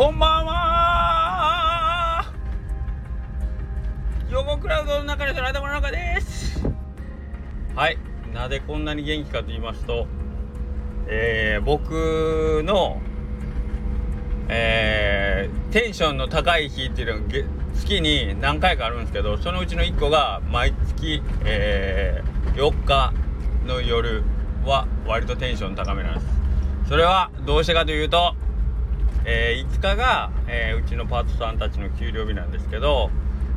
[0.00, 2.32] こんばんは。
[4.30, 6.66] 横クラウドの中でその頭の中です。
[7.76, 7.98] はい。
[8.32, 10.06] なぜこんなに元気かと言いますと
[11.06, 12.98] えー、僕の
[14.48, 17.34] えー、テンションの高い日っていうのが
[17.74, 23.12] 月に何回かあるんですけどそのうちの1個が毎月、えー、4日
[23.66, 24.22] の夜
[24.64, 26.26] は割とテンション高めなんです。
[26.88, 28.34] それはどうしてかというと、
[29.24, 33.10] えー、5日が、えー、うちのパートさんたちの給料日なんですけど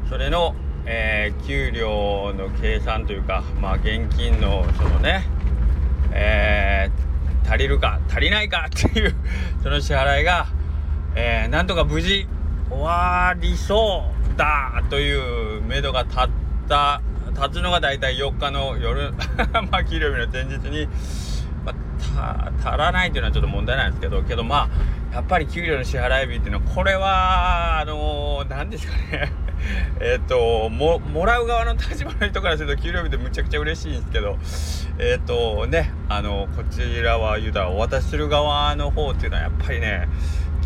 [0.10, 0.56] それの、
[0.86, 5.26] えー、給料の計算というかまあ現金のそのね
[6.12, 6.90] え
[7.48, 9.16] 足りるか足りないか っていう
[9.62, 10.48] その支払いが
[11.16, 12.28] え、なんとか無事
[12.70, 14.04] 終わりそ
[14.34, 16.30] うだという目処が立っ
[16.68, 17.02] た
[17.34, 19.14] 立つのが大体4日の夜
[19.72, 20.88] まあ給料日の前日に、
[21.66, 21.74] ま
[22.18, 24.70] あ、足らないというのはちょっと問題なんですけどけどまあ
[25.14, 29.32] やっぱり給料の支払い日っていうのはこれはあの何、ですかね。
[30.02, 34.38] えっとももらう側の立場の人からすると給料日ってむちゃくちゃ嬉しいんですけど。
[35.00, 40.08] えっ、とねあのこちらは言うたらお渡しする側の方っていうのはやっぱりね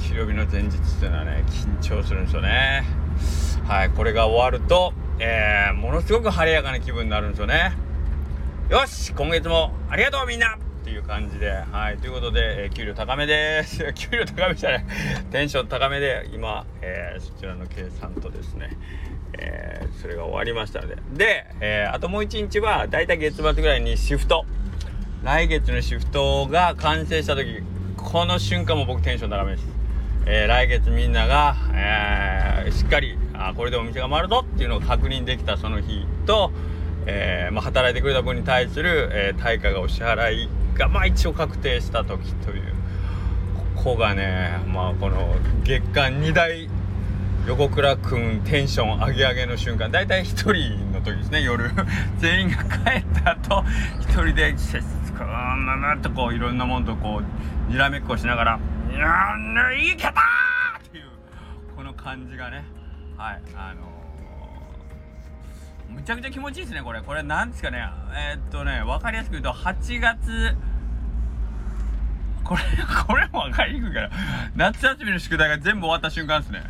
[0.02, 2.86] 給料日の前日っていうのはね緊張するんですよね。
[3.68, 7.74] はいこれが終わると、えー、ものすごく晴れやかな気分になるんですよね。
[8.70, 10.58] よし今月もありがとうみんな。
[10.88, 11.98] っていう感じではい。
[11.98, 13.84] ということで、えー、給料高めです。
[13.94, 14.86] 給料高めじゃない。
[15.30, 18.70] テンション高めで今、えー、そちらの計算とですね
[19.38, 20.96] えー、それが終わりましたので。
[21.12, 24.46] で、え、あともう1日はだいたい月末ぐらいにシフト。
[25.24, 27.62] 来月のシフトが完成した時
[27.98, 29.68] この瞬間も僕テンション高めです。
[30.26, 36.54] え、来月みんなが、えー、しっかりあこれでお店が回るぞっていうのを確認できたその日と、
[37.06, 42.74] えー、まあ、働いてくれた分に対する、え対価がお支払いが、まあ、一応確定した時という
[43.76, 46.70] ここがね、まあ、この月間2大
[47.48, 51.72] 横倉君テンション上げ上げの瞬間大体1人の時ですね夜。
[52.20, 53.64] 全員が帰った後
[54.02, 58.60] 1人でせっすくままとこういろんなもんとこうにらめっこしながら
[59.74, 60.14] いけたっ
[60.92, 61.06] ていう
[61.76, 62.66] この感じがね
[63.18, 63.42] はい。
[63.56, 63.88] あのー、
[65.90, 67.80] むちゃくちゃ気持ちいいですねこれこれなんですかね
[68.14, 70.56] えー、っとね分かりやすく言うと8月
[72.48, 72.64] これ、
[73.06, 74.10] これも分かりにくいから、
[74.56, 76.64] 夏休みの宿題が全部終わった瞬間ですね。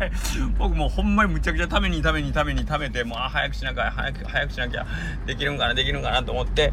[0.58, 4.86] 僕もうほんまにむちゃくちゃためにためにために食べて、もう、あ、早くしなきゃ、早く、早くしなきゃ、
[5.26, 6.72] できるんかな、できるんかなと思って、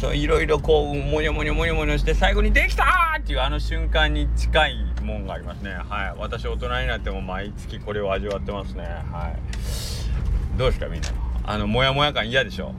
[0.00, 5.72] そう、いろいろこう、もにょもにょもにょもにょして、最後にできたーっていうあの瞬間に近いもんがありますね。
[5.72, 6.14] はい。
[6.16, 8.84] 私大人になっても毎月これを味わってますね。
[9.12, 10.56] はい。
[10.56, 11.29] どうですか、みんな。
[11.44, 12.74] あの、もやもや感嫌でしょ。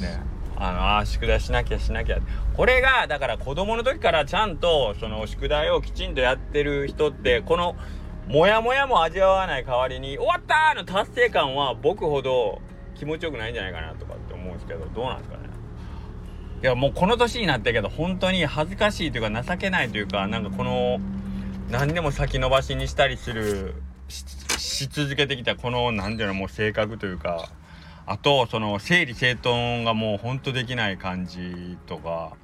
[0.00, 0.20] ね。
[0.56, 2.18] あのあ宿題しなきゃしなきゃ。
[2.56, 7.76] これがだから子供の時からちゃんとその宿題をきちんとやってる人ってこの
[8.28, 12.60] モヤモヤも味わわない代わりに終わったの達成感は僕ほど
[12.94, 15.44] 気持ちよくないんじゃないかなとかって思うんですけどどうなんですかね。
[16.62, 20.98] いやもうこの年になったけど本当に恥ずかしいというか情けないというかなんかこの
[21.70, 23.74] 何でも先延ばしにしたりする
[24.08, 27.50] し続けてきたこの何ていうのもう性格というか
[28.06, 32.36] あとその整理整頓がもうほんとできない感じとか。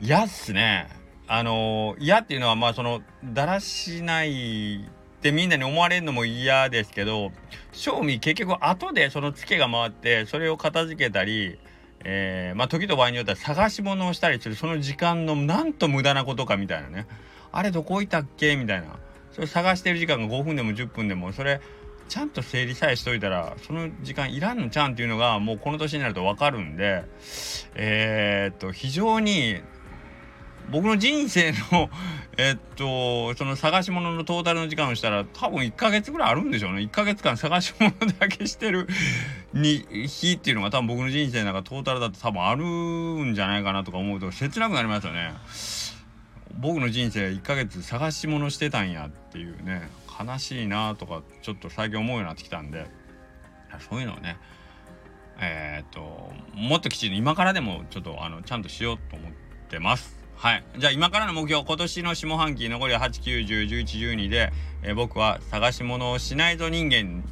[0.00, 0.88] 嫌っすね。
[1.26, 7.30] あの嫌っていうのはまあそのだらしないってみんなに思われるのも嫌ですけど
[7.70, 11.58] 正味結局後でそのツケが回ってそれを片付けたり
[12.04, 17.06] えー、まあ時と場合によっては探し物をしたりするその時間のなんと無駄なことかみたいなね。
[17.52, 18.98] あれどこいたっけみたいな。
[19.32, 21.60] それ探してる時間が5分でも10分でもそれ
[22.10, 27.04] ちゃんと整理さえしといたらその時間いらんのちゃんっていうのがもうこの年になると分かるんで
[27.76, 29.62] えー、っと非常に
[30.70, 31.88] 僕の人生の
[32.36, 38.88] えっとその探し物のトータルの時間をしたら多分1ヶ月ぐらいあるんでしょうね1ヶ月間探し物だけしてる
[39.52, 45.32] に日っていうのが多分僕の人生の中トータルだと多分あるんじゃないかなとか思うと切なくなりますよね。
[46.58, 49.88] 僕の人生1ヶ月探し物してたんやっていうね
[50.24, 52.86] 悲しいなとかちょっと最近思うようになってきたんで
[53.88, 54.36] そういうのをね
[55.40, 59.32] えー、っともっときちんと今からでもちょっとあのちゃんとしようと思っ
[59.68, 60.18] てます。
[60.36, 60.64] はい。
[60.78, 64.52] じゃあ今からの目標、今年の下半期残りは8、9、10、11、12で、
[64.82, 67.22] えー、僕は探し物をしないと人間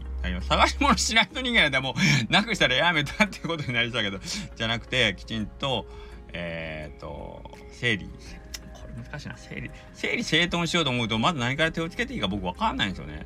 [0.43, 1.95] 探し物しないと人間なんても
[2.29, 4.23] うなくしたらやめたっていうことになりそうだけど、
[4.57, 5.87] じゃなくて、きちんと、
[6.33, 7.43] えー、っと、
[7.73, 8.11] 整理、
[9.03, 9.37] 難しいな。
[9.37, 13.25] 整理整理整頓しようと思うとまず何から手をつけていいか僕分かんないんですよね。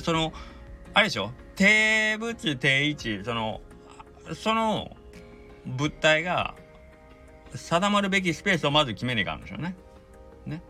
[0.00, 0.32] その
[0.92, 1.32] あれでしょ？
[1.56, 3.60] 定物定位置その
[4.34, 4.96] その
[5.66, 6.54] 物体が
[7.54, 9.76] 定まるべきスペースをまず決めねえかんでしょうね。
[10.46, 10.62] ね。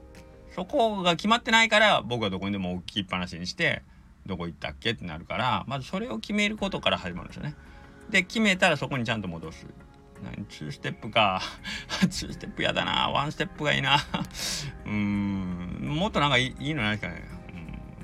[0.54, 3.82] そこが決まってないから僕はどこにでも置きっぱなしにして
[4.26, 4.92] どこ行ったっけ？
[4.92, 7.54] ってなるからまずそれを決めることから始まるんですよね。
[8.10, 9.66] で決めたらそこにちゃんと戻す。
[10.22, 11.40] 何2ステップか。
[12.00, 13.12] 2ステップやだな。
[13.12, 13.98] 1ステップがいいな。
[14.86, 17.28] うんもっとなんかいいのないですかね。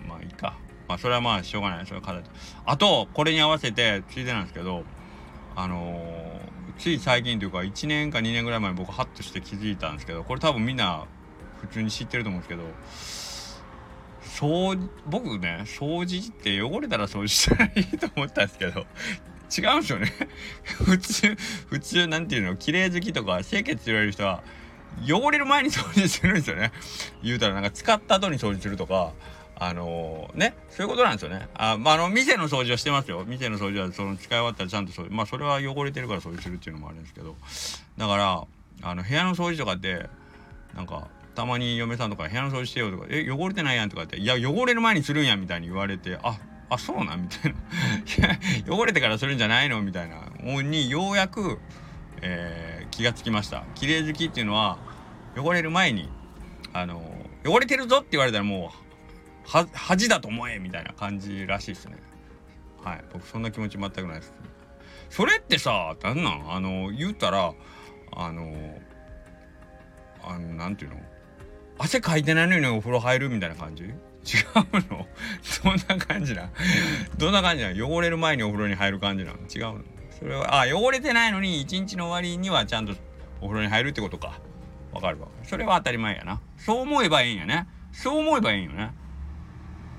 [0.05, 0.57] うんまあいいか。
[0.89, 1.87] まあそれはまあしょうがない。
[1.87, 2.23] それは課題
[2.65, 4.85] あとこれに合わせてついでなんですけど
[5.57, 11.07] あのー、つい最近というか1年か2年ぐらい前に僕ハッとして気づいたんですけどこれ多分みんな
[11.61, 12.63] 普通に知ってると思うんですけど
[14.23, 18.87] 掃僕ね掃除って汚れたら掃除したらいいと思ったんですけど
[19.57, 20.13] 違うんですよね。
[20.65, 21.37] 普通
[21.69, 24.43] 普通なんていうの綺麗好きとか清潔って言われる人は
[25.07, 26.73] 汚れる前に掃除するんですよね。
[27.23, 29.13] 言うたらなんか使った後に掃除するとか
[29.57, 31.49] あのー、ねそういうことなんですよね。
[31.55, 33.25] あ,、まあ、あの店の掃除はしてますよ。
[33.27, 37.37] 店の掃除はその使い終わったらちゃんと掃除まあそれは汚れてるから掃除するっていうのもあるんですけど。
[37.99, 38.45] だから
[38.83, 40.09] あの部屋の掃除とかって
[40.75, 46.39] なんかたまに嫁さんとか部屋の掃除してよとか「え汚れてないやん」とかって「いや汚れる前にするんや」みたいに言われてあ
[46.71, 47.23] あそうなん？
[47.23, 47.53] みたい
[48.69, 49.83] な汚れてからするんじゃないの？
[49.83, 50.17] みたいな。
[50.41, 51.59] もにようやく、
[52.23, 53.65] えー、気がつきました。
[53.75, 54.79] 綺麗好きっていうのは
[55.37, 56.09] 汚れる前に
[56.73, 57.03] あの
[57.45, 58.73] 汚れてるぞって言われたらも
[59.53, 61.97] う恥だと思えみたいな感じらしいですね。
[62.85, 63.05] はい。
[63.13, 64.33] 僕そんな気持ち全くないです。
[65.11, 66.53] それってさなんなん？
[66.53, 67.53] あの言ったら
[68.13, 68.55] あの
[70.23, 70.97] あのなんていうの？
[71.83, 73.85] 汗かいてないのにお風呂入るみたいな感じ？
[73.89, 73.95] 違う
[74.93, 75.07] の？
[75.43, 76.51] そんな感じな。
[77.17, 77.91] どんな感じなの？
[77.91, 79.39] 汚れる前にお風呂に入る感じなの？
[79.39, 79.85] 違うの？
[80.19, 82.93] それはあ汚れてないのに一日の終わりにはちゃんと
[83.41, 84.41] お風呂に入るってことか。
[84.93, 86.41] わかるわそれは当たり前やな。
[86.59, 87.67] そう思えばいいんやね。
[87.93, 88.93] そう思えばいいんよね。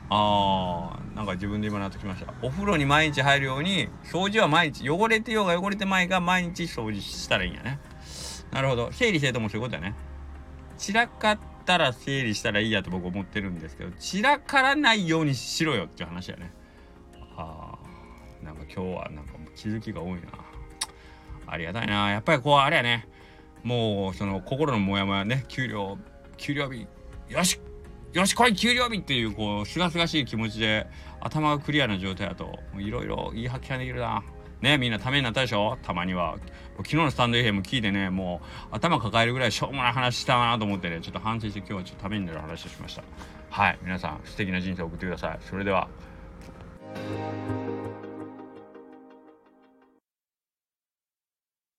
[0.10, 2.34] あーなんか自分で今なってきました。
[2.44, 7.80] お風呂に毎日入るように掃除は毎日汚れてようが汚れてまいが毎日掃除したらいいんやね。
[8.52, 8.92] なるほど。
[8.92, 9.96] 整理整頓もそういうことやね。
[10.78, 16.52] 散らかったら整理したらいいやと僕思ってるんですけど散らからないようにしろよっていう話やね。
[17.38, 18.46] ああ。
[18.46, 20.22] なんか今日はなんか気づきが多いな。
[21.48, 22.10] ありがたいな。
[22.12, 23.08] やっぱりこうあれやね。
[23.64, 25.46] もうその心のモヤモヤね。
[25.48, 25.98] 給料
[26.38, 26.88] 給料日。
[27.30, 27.60] よし。
[28.14, 30.88] よし来い給料日っていうこうすがすがしい気持ちで
[31.22, 34.24] 頭がクリアな状態だといろいろいい発見できるな。
[34.62, 35.78] ねみんなためになったでしょ？
[35.84, 36.38] たまには。
[36.78, 38.42] 昨日のスタンド FM 聞いてねも
[38.72, 43.04] う頭抱えるぐらいしょうもない話したなと思ってねちょっと反省して今日はちょっとためになる話をしました。
[43.50, 45.40] はい皆さん素敵な人生を送ってください。
[45.42, 45.88] それでは。